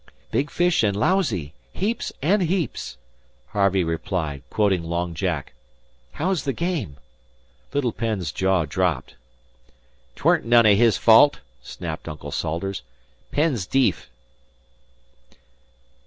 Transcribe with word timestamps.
"Big 0.31 0.49
fish 0.49 0.81
and 0.81 0.97
lousy 0.97 1.53
heaps 1.73 2.11
and 2.23 2.41
heaps," 2.41 2.97
Harvey 3.49 3.83
replied, 3.83 4.41
quoting 4.49 4.81
Long 4.83 5.13
Jack. 5.13 5.53
"How's 6.13 6.43
the 6.43 6.53
game?" 6.53 6.97
Little 7.71 7.91
Penn's 7.91 8.31
jaw 8.31 8.65
dropped. 8.65 9.13
"'Tweren't 10.15 10.45
none 10.45 10.65
o' 10.65 10.73
his 10.73 10.97
fault," 10.97 11.41
snapped 11.61 12.07
Uncle 12.09 12.31
Salters. 12.31 12.81
"Penn's 13.31 13.67
deef." 13.67 14.09